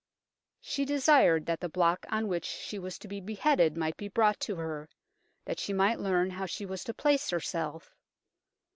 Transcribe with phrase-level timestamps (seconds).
[0.61, 4.39] "She desired that the block on which she was to be beheaded might be brought
[4.39, 4.89] to her,
[5.45, 7.93] that she might learn how she was to place herself.